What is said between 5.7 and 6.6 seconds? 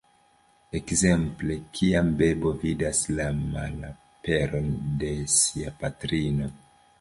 patrino.